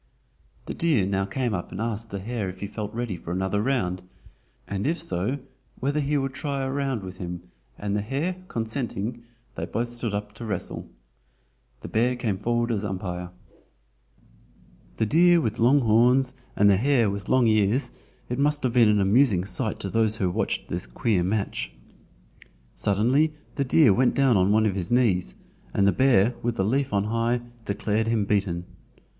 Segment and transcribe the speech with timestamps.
[0.65, 3.61] The deer now came up and asked the hare if he felt ready for another
[3.61, 4.01] round,
[4.67, 5.37] and if so
[5.79, 7.43] whether he would try a round with him,
[7.77, 9.21] and the hare consenting,
[9.53, 10.89] they both stood up to wrestle.
[11.81, 13.29] The bear came forward as umpire.
[14.97, 17.91] The deer with long horns and the hare with long ears,
[18.27, 21.73] it must have been an amusing sight to those who watched this queer match.
[22.73, 25.35] Suddenly the deer went down on one of his knees,
[25.75, 28.65] and the bear with the leaf on high declared him beaten.